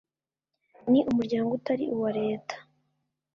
ni 0.91 0.99
umuryango 1.11 1.51
utari 1.57 1.85
uwa 1.95 2.09
Leta 2.19 2.55